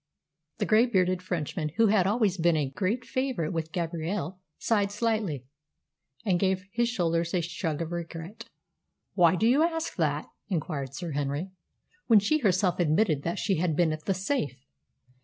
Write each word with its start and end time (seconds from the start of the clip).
The 0.57 0.65
grey 0.65 0.87
bearded 0.87 1.21
Frenchman, 1.21 1.73
who 1.77 1.85
had 1.89 2.07
always 2.07 2.35
been 2.39 2.57
a 2.57 2.71
great 2.71 3.05
favourite 3.05 3.53
with 3.53 3.71
Gabrielle, 3.71 4.39
sighed 4.57 4.91
slightly, 4.91 5.45
and 6.25 6.39
gave 6.39 6.67
his 6.71 6.89
shoulders 6.89 7.35
a 7.35 7.41
shrug 7.41 7.83
of 7.83 7.91
regret. 7.91 8.45
"Why 9.13 9.35
do 9.35 9.45
you 9.45 9.61
ask 9.61 9.97
that?" 9.97 10.25
inquired 10.49 10.95
Sir 10.95 11.11
Henry, 11.11 11.51
"when 12.07 12.17
she 12.17 12.39
herself 12.39 12.79
admitted 12.79 13.21
that 13.21 13.37
she 13.37 13.57
had 13.57 13.75
been 13.75 13.93
at 13.93 14.05
the 14.05 14.15
safe?" 14.15 14.65